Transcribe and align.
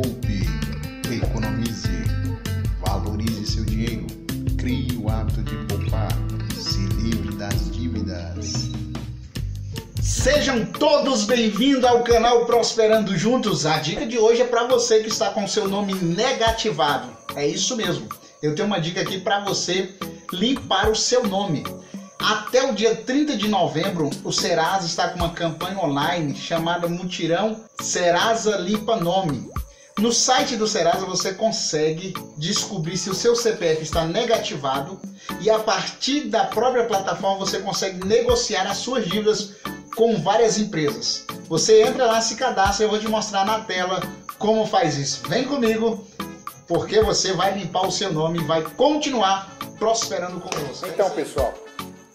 Poupe, 0.00 0.44
economize, 1.12 2.04
valorize 2.86 3.44
seu 3.44 3.64
dinheiro, 3.64 4.06
crie 4.56 4.96
o 4.96 5.10
hábito 5.10 5.42
de 5.42 5.56
poupar, 5.66 6.12
se 6.54 6.78
livre 7.02 7.34
das 7.34 7.68
dívidas. 7.72 8.70
Sejam 10.00 10.64
todos 10.66 11.24
bem-vindos 11.24 11.82
ao 11.82 12.04
canal 12.04 12.46
Prosperando 12.46 13.18
Juntos. 13.18 13.66
A 13.66 13.80
dica 13.80 14.06
de 14.06 14.16
hoje 14.16 14.42
é 14.42 14.44
para 14.44 14.68
você 14.68 15.00
que 15.00 15.08
está 15.08 15.30
com 15.30 15.48
seu 15.48 15.66
nome 15.66 15.94
negativado. 15.94 17.08
É 17.34 17.44
isso 17.44 17.74
mesmo. 17.74 18.08
Eu 18.40 18.54
tenho 18.54 18.68
uma 18.68 18.80
dica 18.80 19.00
aqui 19.00 19.18
para 19.18 19.40
você 19.40 19.96
limpar 20.32 20.88
o 20.88 20.94
seu 20.94 21.26
nome. 21.26 21.64
Até 22.20 22.70
o 22.70 22.72
dia 22.72 22.94
30 22.94 23.36
de 23.36 23.48
novembro, 23.48 24.10
o 24.22 24.30
Serasa 24.30 24.86
está 24.86 25.08
com 25.08 25.16
uma 25.16 25.32
campanha 25.32 25.80
online 25.80 26.36
chamada 26.36 26.86
Mutirão 26.86 27.64
Serasa 27.80 28.58
Limpa 28.58 28.94
Nome. 28.94 29.50
No 29.98 30.12
site 30.12 30.56
do 30.56 30.68
Serasa 30.68 31.04
você 31.04 31.34
consegue 31.34 32.14
descobrir 32.36 32.96
se 32.96 33.10
o 33.10 33.14
seu 33.14 33.34
CPF 33.34 33.82
está 33.82 34.04
negativado 34.04 35.00
e 35.40 35.50
a 35.50 35.58
partir 35.58 36.28
da 36.28 36.44
própria 36.44 36.84
plataforma 36.84 37.44
você 37.44 37.58
consegue 37.58 38.06
negociar 38.06 38.70
as 38.70 38.78
suas 38.78 39.06
dívidas 39.06 39.54
com 39.96 40.22
várias 40.22 40.56
empresas. 40.56 41.26
Você 41.48 41.82
entra 41.82 42.06
lá, 42.06 42.20
se 42.20 42.36
cadastra, 42.36 42.86
eu 42.86 42.90
vou 42.90 43.00
te 43.00 43.08
mostrar 43.08 43.44
na 43.44 43.58
tela 43.60 44.00
como 44.38 44.64
faz 44.68 44.96
isso. 44.96 45.28
Vem 45.28 45.44
comigo, 45.44 46.06
porque 46.68 47.02
você 47.02 47.32
vai 47.32 47.58
limpar 47.58 47.84
o 47.84 47.90
seu 47.90 48.12
nome 48.12 48.38
e 48.38 48.44
vai 48.44 48.62
continuar 48.62 49.52
prosperando 49.80 50.38
conosco. 50.40 50.86
Então, 50.86 51.10
pessoal, 51.10 51.52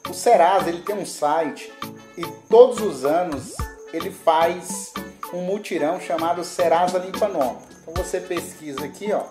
o 0.09 0.13
Serasa 0.13 0.69
ele 0.69 0.83
tem 0.83 0.95
um 0.95 1.05
site 1.05 1.69
e 2.17 2.25
todos 2.49 2.79
os 2.79 3.03
anos 3.03 3.51
ele 3.91 4.09
faz 4.09 4.93
um 5.33 5.41
mutirão 5.41 5.99
chamado 5.99 6.45
Serasa 6.45 6.97
Limpa 6.97 7.27
Nome. 7.27 7.72
Então 7.85 8.01
você 8.01 8.21
pesquisa 8.21 8.85
aqui, 8.85 9.11
ó, 9.11 9.23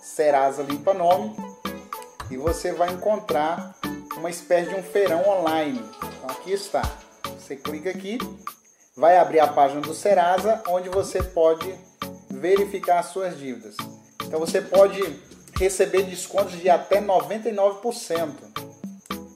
Serasa 0.00 0.62
Limpa 0.62 0.94
Nome 0.94 1.34
e 2.30 2.36
você 2.36 2.72
vai 2.72 2.92
encontrar 2.92 3.74
uma 4.16 4.30
espécie 4.30 4.68
de 4.68 4.76
um 4.76 4.82
feirão 4.82 5.28
online. 5.28 5.78
Então 5.96 6.30
aqui 6.30 6.52
está. 6.52 6.82
Você 7.38 7.56
clica 7.56 7.90
aqui, 7.90 8.18
vai 8.96 9.18
abrir 9.18 9.40
a 9.40 9.48
página 9.48 9.80
do 9.80 9.92
Serasa, 9.94 10.62
onde 10.68 10.88
você 10.88 11.22
pode 11.22 11.74
verificar 12.30 13.00
as 13.00 13.06
suas 13.06 13.36
dívidas. 13.36 13.76
Então 14.24 14.38
você 14.38 14.62
pode 14.62 15.02
receber 15.58 16.04
descontos 16.04 16.52
de 16.52 16.70
até 16.70 17.00
99%. 17.00 18.30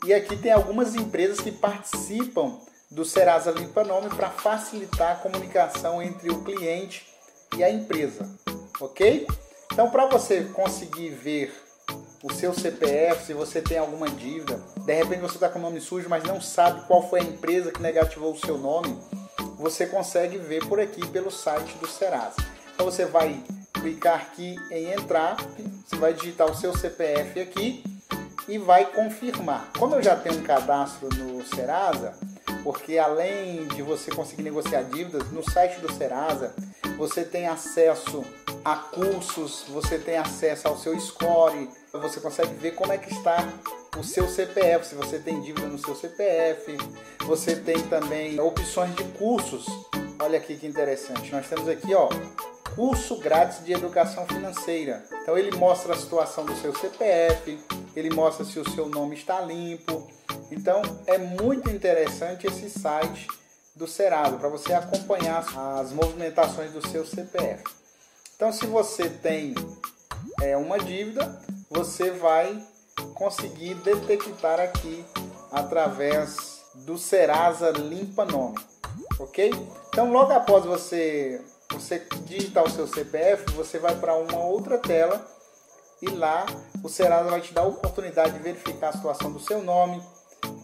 E 0.07 0.15
aqui 0.15 0.37
tem 0.37 0.53
algumas 0.53 0.95
empresas 0.95 1.41
que 1.41 1.51
participam 1.51 2.59
do 2.91 3.05
Serasa 3.05 3.51
Limpa 3.51 3.83
Nome 3.83 4.09
para 4.11 4.31
facilitar 4.31 5.13
a 5.13 5.17
comunicação 5.17 6.01
entre 6.01 6.31
o 6.31 6.45
cliente 6.45 7.07
e 7.57 7.63
a 7.63 7.71
empresa, 7.71 8.29
ok? 8.83 9.27
Então, 9.73 9.91
para 9.91 10.07
você 10.07 10.45
conseguir 10.53 11.11
ver 11.11 11.55
o 12.23 12.33
seu 12.33 12.53
CPF, 12.53 13.27
se 13.27 13.35
você 13.35 13.61
tem 13.61 13.79
alguma 13.79 14.09
dívida, 14.09 14.61
de 14.85 14.93
repente 14.93 15.21
você 15.21 15.35
está 15.35 15.49
com 15.49 15.59
o 15.59 15.63
nome 15.63 15.81
sujo, 15.81 16.09
mas 16.09 16.23
não 16.25 16.41
sabe 16.41 16.87
qual 16.87 17.09
foi 17.09 17.21
a 17.21 17.25
empresa 17.25 17.73
que 17.73 17.81
negativou 17.81 18.33
o 18.33 18.39
seu 18.39 18.59
nome, 18.59 18.97
você 19.57 19.87
consegue 19.87 20.39
ver 20.39 20.67
por 20.67 20.79
aqui 20.81 21.07
pelo 21.09 21.31
site 21.31 21.77
do 21.79 21.87
Serasa. 21.87 22.37
Então 22.75 22.87
você 22.87 23.05
vai 23.05 23.43
clicar 23.73 24.21
aqui 24.21 24.57
em 24.71 24.93
entrar, 24.93 25.37
você 25.87 25.97
vai 25.97 26.13
digitar 26.13 26.51
o 26.51 26.55
seu 26.55 26.77
CPF 26.77 27.41
aqui 27.41 27.83
e 28.49 28.59
vai 28.59 28.85
confirmar. 28.87 29.71
Como 29.79 29.95
eu 29.95 30.03
já 30.03 30.17
tenho 30.17 30.39
um 30.39 30.43
cadastro 30.43 31.09
no 31.09 31.45
Serasa, 31.47 32.15
porque 32.63 32.99
além 32.99 33.67
de 33.69 33.83
você 33.83 34.11
conseguir 34.11 34.43
negociar 34.43 34.83
dívidas, 34.83 35.31
no 35.33 35.43
site 35.49 35.81
do 35.81 35.93
Serasa 35.93 36.55
você 36.97 37.25
tem 37.25 37.49
acesso 37.49 38.25
a 38.65 38.77
cursos, 38.77 39.65
você 39.69 39.99
tem 39.99 40.17
acesso 40.17 40.69
ao 40.69 40.77
seu 40.77 40.99
score, 41.01 41.69
você 41.93 42.21
consegue 42.21 42.55
ver 42.55 42.73
como 42.73 42.93
é 42.93 42.99
que 42.99 43.13
está 43.13 43.53
o 43.99 44.05
seu 44.05 44.29
CPF, 44.29 44.87
se 44.87 44.95
você 44.95 45.19
tem 45.19 45.41
dívida 45.41 45.67
no 45.67 45.79
seu 45.79 45.95
CPF, 45.95 46.77
você 47.27 47.57
tem 47.57 47.81
também 47.89 48.41
opções 48.41 48.95
de 48.95 49.05
cursos. 49.19 49.67
Olha 50.19 50.39
aqui 50.39 50.57
que 50.57 50.67
interessante. 50.67 51.31
Nós 51.33 51.49
temos 51.49 51.69
aqui, 51.69 51.95
ó, 51.95 52.09
curso 52.75 53.19
grátis 53.19 53.65
de 53.65 53.73
educação 53.73 54.27
financeira. 54.27 55.05
Então 55.23 55.37
ele 55.37 55.57
mostra 55.57 55.95
a 55.95 55.97
situação 55.97 56.47
do 56.47 56.55
seu 56.57 56.75
CPF, 56.75 57.59
ele 57.95 58.15
mostra 58.15 58.45
se 58.45 58.59
o 58.59 58.71
seu 58.71 58.89
nome 58.89 59.17
está 59.17 59.41
limpo. 59.41 60.09
Então 60.51 60.81
é 61.07 61.19
muito 61.19 61.69
interessante 61.71 62.47
esse 62.47 62.71
site 62.71 63.27
do 63.75 63.87
Serasa 63.87 64.37
para 64.37 64.49
você 64.49 64.73
acompanhar 64.73 65.45
as 65.81 65.93
movimentações 65.93 66.73
do 66.73 66.87
seu 66.89 67.05
CPF. 67.05 67.82
Então 68.43 68.53
se 68.53 68.67
você 68.67 69.09
tem 69.09 69.55
é, 70.43 70.57
uma 70.57 70.77
dívida, 70.77 71.41
você 71.71 72.11
vai 72.11 72.61
conseguir 73.15 73.75
detectar 73.75 74.59
aqui 74.59 75.05
através 75.53 76.61
do 76.75 76.99
Serasa 76.99 77.71
Limpa 77.71 78.25
Nome, 78.25 78.59
ok? 79.21 79.53
Então 79.87 80.11
logo 80.11 80.33
após 80.33 80.65
você 80.65 81.41
você 81.71 82.05
digitar 82.25 82.65
o 82.65 82.71
seu 82.71 82.89
CPF, 82.89 83.49
você 83.53 83.79
vai 83.79 83.95
para 83.95 84.17
uma 84.17 84.41
outra 84.41 84.77
tela 84.77 85.25
e 86.03 86.11
lá 86.11 86.45
o 86.83 86.89
Serasa 86.89 87.31
vai 87.31 87.41
te 87.41 87.55
dar 87.55 87.61
a 87.61 87.69
oportunidade 87.69 88.33
de 88.33 88.41
verificar 88.41 88.89
a 88.89 88.93
situação 88.93 89.31
do 89.31 89.39
seu 89.39 89.63
nome, 89.63 90.03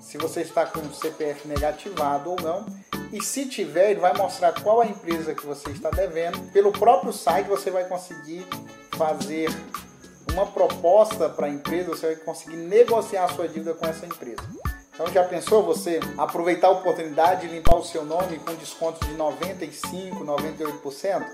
se 0.03 0.19
você 0.19 0.41
está 0.41 0.67
com 0.67 0.81
o 0.81 0.93
CPF 0.93 1.47
negativado 1.47 2.31
ou 2.31 2.41
não. 2.41 2.67
E 3.13 3.23
se 3.23 3.47
tiver, 3.47 3.93
ele 3.93 4.01
vai 4.01 4.15
mostrar 4.17 4.53
qual 4.53 4.81
a 4.81 4.87
empresa 4.87 5.35
que 5.35 5.47
você 5.47 5.71
está 5.71 5.91
devendo. 5.91 6.41
Pelo 6.53 6.73
próprio 6.73 7.13
site 7.13 7.47
você 7.47 7.71
vai 7.71 7.85
conseguir 7.85 8.47
fazer 8.93 9.49
uma 10.33 10.47
proposta 10.47 11.29
para 11.29 11.47
a 11.47 11.51
empresa, 11.51 11.91
você 11.91 12.15
vai 12.15 12.17
conseguir 12.17 12.57
negociar 12.57 13.25
a 13.25 13.29
sua 13.29 13.49
dívida 13.49 13.75
com 13.75 13.87
essa 13.87 14.05
empresa. 14.05 14.43
Então 14.93 15.07
já 15.13 15.25
pensou 15.25 15.63
você 15.63 16.01
aproveitar 16.17 16.69
a 16.69 16.73
oportunidade 16.73 17.47
de 17.47 17.55
limpar 17.55 17.77
o 17.77 17.85
seu 17.85 18.05
nome 18.05 18.39
com 18.41 18.55
desconto 18.55 19.05
de 19.07 19.15
95, 19.15 20.25
98%? 20.25 21.25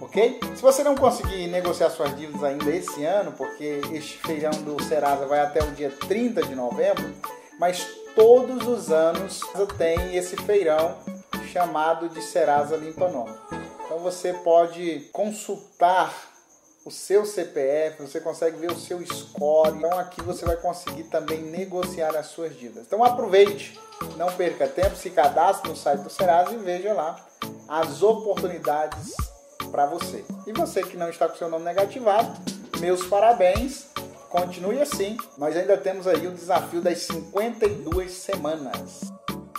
Ok? 0.00 0.38
Se 0.54 0.60
você 0.60 0.84
não 0.84 0.94
conseguir 0.94 1.46
negociar 1.46 1.88
suas 1.90 2.14
dívidas 2.14 2.44
ainda 2.44 2.70
esse 2.70 3.04
ano, 3.04 3.32
porque 3.32 3.80
este 3.90 4.18
feirão 4.18 4.50
do 4.62 4.82
Serasa 4.84 5.26
vai 5.26 5.40
até 5.40 5.62
o 5.62 5.70
dia 5.70 5.90
30 5.90 6.42
de 6.42 6.54
novembro, 6.54 7.10
mas 7.58 7.86
todos 8.14 8.66
os 8.66 8.90
anos 8.90 9.40
tem 9.76 10.16
esse 10.16 10.36
feirão 10.36 10.96
chamado 11.52 12.08
de 12.08 12.22
Serasa 12.22 12.76
Limpa 12.76 13.08
Nome. 13.08 13.34
Então 13.84 13.98
você 13.98 14.32
pode 14.32 15.08
consultar 15.12 16.12
o 16.84 16.90
seu 16.90 17.24
CPF, 17.24 18.02
você 18.02 18.20
consegue 18.20 18.58
ver 18.58 18.70
o 18.70 18.78
seu 18.78 19.04
score. 19.06 19.76
Então 19.76 19.98
aqui 19.98 20.22
você 20.22 20.44
vai 20.44 20.56
conseguir 20.56 21.04
também 21.04 21.42
negociar 21.42 22.14
as 22.16 22.26
suas 22.26 22.56
dívidas. 22.56 22.84
Então 22.86 23.02
aproveite, 23.04 23.78
não 24.16 24.30
perca 24.32 24.66
tempo, 24.68 24.96
se 24.96 25.10
cadastre 25.10 25.68
no 25.68 25.76
site 25.76 26.00
do 26.00 26.10
Serasa 26.10 26.52
e 26.52 26.58
veja 26.58 26.92
lá 26.92 27.16
as 27.68 28.02
oportunidades 28.02 29.14
para 29.70 29.86
você. 29.86 30.24
E 30.46 30.52
você 30.52 30.82
que 30.82 30.96
não 30.96 31.08
está 31.08 31.28
com 31.28 31.36
seu 31.36 31.48
nome 31.48 31.64
negativado, 31.64 32.32
meus 32.80 33.06
parabéns. 33.06 33.93
Continue 34.34 34.82
assim. 34.82 35.16
Nós 35.38 35.56
ainda 35.56 35.76
temos 35.76 36.08
aí 36.08 36.26
o 36.26 36.32
desafio 36.32 36.80
das 36.82 36.98
52 37.02 38.10
semanas. 38.10 39.02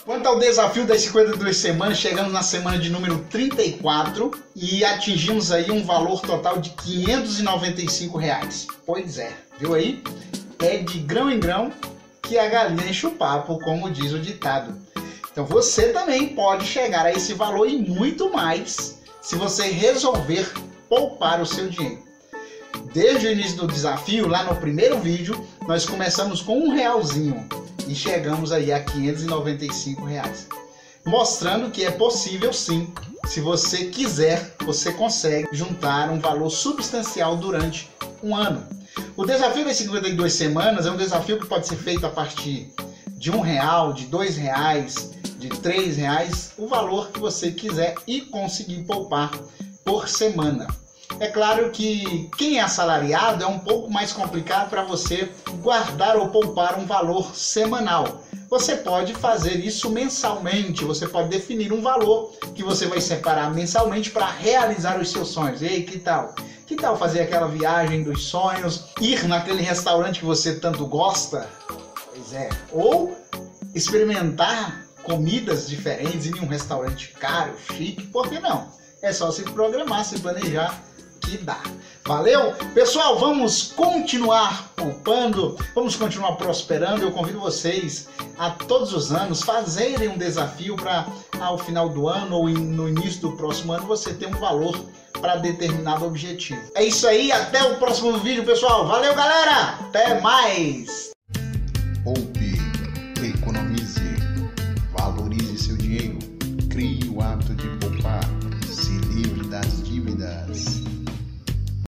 Quanto 0.04 0.28
ao 0.28 0.38
desafio 0.38 0.86
das 0.86 1.00
52 1.00 1.56
semanas, 1.56 1.98
chegamos 1.98 2.34
na 2.34 2.44
semana 2.44 2.78
de 2.78 2.90
número 2.90 3.20
34 3.30 4.32
e 4.54 4.84
atingimos 4.84 5.54
aí 5.54 5.72
um 5.72 5.82
valor 5.82 6.20
total 6.20 6.58
de 6.58 6.72
595 6.72 8.18
reais. 8.18 8.68
Pois 8.86 9.18
é, 9.18 9.32
viu 9.58 9.74
aí? 9.74 10.04
É 10.62 10.80
de 10.80 11.00
grão 11.00 11.32
em 11.32 11.40
grão 11.40 11.72
que 12.22 12.38
a 12.38 12.50
galinha 12.50 12.90
enche 12.90 13.08
o 13.08 13.12
papo, 13.12 13.58
como 13.60 13.90
diz 13.90 14.12
o 14.12 14.20
ditado. 14.20 14.78
Então 15.32 15.46
você 15.46 15.94
também 15.94 16.36
pode 16.36 16.66
chegar 16.66 17.06
a 17.06 17.14
esse 17.14 17.34
valor 17.34 17.70
e 17.70 17.78
muito 17.78 18.30
mais 18.30 19.02
se 19.22 19.38
você 19.38 19.68
resolver 19.68 20.52
poupar 20.90 21.42
o 21.42 21.46
seu 21.46 21.70
dinheiro. 21.70 22.05
Desde 22.96 23.28
o 23.28 23.32
início 23.34 23.58
do 23.58 23.68
desafio, 23.68 24.26
lá 24.26 24.46
no 24.46 24.56
primeiro 24.56 24.98
vídeo, 25.02 25.46
nós 25.68 25.86
começamos 25.86 26.42
com 26.42 26.58
um 26.58 26.72
realzinho 26.72 27.46
e 27.90 27.94
chegamos 27.94 28.54
aí 28.54 28.72
a 28.72 28.82
595 28.82 30.06
reais. 30.06 30.48
Mostrando 31.06 31.70
que 31.70 31.84
é 31.84 31.92
possível 31.92 32.54
sim, 32.54 32.88
se 33.28 33.42
você 33.42 33.88
quiser, 33.88 34.56
você 34.64 34.94
consegue 34.94 35.50
juntar 35.52 36.10
um 36.10 36.22
valor 36.22 36.50
substancial 36.50 37.36
durante 37.36 37.90
um 38.24 38.34
ano. 38.34 38.66
O 39.18 39.26
desafio 39.26 39.66
das 39.66 39.76
52 39.76 40.32
semanas 40.32 40.86
é 40.86 40.92
um 40.92 40.96
desafio 40.96 41.38
que 41.38 41.48
pode 41.48 41.68
ser 41.68 41.76
feito 41.76 42.06
a 42.06 42.10
partir 42.10 42.74
de 43.18 43.30
um 43.30 43.42
real, 43.42 43.92
de 43.92 44.06
dois 44.06 44.38
reais, 44.38 45.12
de 45.38 45.50
três 45.50 45.98
reais, 45.98 46.54
o 46.58 46.66
valor 46.66 47.10
que 47.12 47.20
você 47.20 47.52
quiser 47.52 47.96
e 48.08 48.22
conseguir 48.22 48.86
poupar 48.86 49.32
por 49.84 50.08
semana. 50.08 50.85
É 51.18 51.28
claro 51.28 51.72
que 51.72 52.30
quem 52.38 52.60
é 52.60 52.62
assalariado 52.62 53.44
é 53.44 53.48
um 53.48 53.60
pouco 53.60 53.90
mais 53.90 54.12
complicado 54.12 54.70
para 54.70 54.84
você 54.84 55.32
guardar 55.62 56.18
ou 56.18 56.28
poupar 56.28 56.78
um 56.78 56.86
valor 56.86 57.34
semanal. 57.34 58.22
você 58.50 58.76
pode 58.76 59.14
fazer 59.16 59.56
isso 59.66 59.90
mensalmente. 59.90 60.84
Você 60.84 61.08
pode 61.08 61.30
definir 61.30 61.72
um 61.72 61.82
valor 61.82 62.32
que 62.54 62.64
você 62.64 62.86
vai 62.86 63.00
separar 63.00 63.54
mensalmente 63.54 64.12
para 64.12 64.28
realizar 64.28 65.00
os 65.00 65.10
seus 65.10 65.30
sonhos. 65.30 65.62
Ei, 65.62 65.84
que 65.84 66.00
tal? 66.00 66.36
Que 66.68 66.76
tal 66.76 66.98
fazer 66.98 67.22
aquela 67.22 67.48
viagem 67.48 68.04
dos 68.04 68.26
sonhos, 68.26 68.88
ir 69.00 69.26
naquele 69.26 69.62
restaurante 69.62 70.20
que 70.20 70.26
você 70.26 70.60
tanto 70.60 70.86
gosta? 70.86 71.50
Pois 72.14 72.34
é. 72.34 72.50
Ou 72.72 73.18
experimentar 73.74 74.86
comidas 75.04 75.68
diferentes 75.68 76.26
em 76.26 76.40
um 76.40 76.48
restaurante 76.48 77.14
caro, 77.20 77.54
chique, 77.72 78.08
por 78.08 78.28
que 78.28 78.40
não? 78.40 78.68
É 79.02 79.14
só 79.14 79.32
se 79.32 79.44
programar, 79.44 80.04
se 80.04 80.20
planejar 80.20 80.82
que 81.26 81.38
dá. 81.38 81.62
Valeu? 82.08 82.54
Pessoal, 82.74 83.18
vamos 83.18 83.74
continuar 83.76 84.72
poupando, 84.76 85.58
vamos 85.74 85.96
continuar 85.96 86.34
prosperando. 86.34 87.02
Eu 87.02 87.12
convido 87.12 87.40
vocês 87.40 88.08
a 88.38 88.52
todos 88.52 88.94
os 88.94 89.12
anos 89.12 89.42
fazerem 89.42 90.10
um 90.10 90.18
desafio 90.18 90.76
para 90.76 91.08
ao 91.40 91.58
final 91.58 91.90
do 91.90 92.08
ano 92.08 92.38
ou 92.38 92.50
no 92.50 92.88
início 92.88 93.22
do 93.22 93.32
próximo 93.32 93.74
ano 93.74 93.88
você 93.88 94.14
ter 94.14 94.28
um 94.28 94.40
valor 94.40 94.80
para 95.20 95.38
determinado 95.38 96.06
objetivo. 96.06 96.62
É 96.76 96.84
isso 96.84 97.08
aí, 97.08 97.32
até 97.32 97.64
o 97.64 97.78
próximo 97.78 98.18
vídeo, 98.20 98.46
pessoal. 98.46 98.88
Valeu, 98.88 99.16
galera! 99.16 99.80
Até 99.80 100.22
mais! 100.22 101.12
Poupe, 102.04 102.60
economize, 103.24 104.16
valorize 104.96 105.58
seu 105.58 105.78
dinheiro, 105.78 106.20
crie 106.70 107.00
o 107.10 107.56
de 107.56 107.85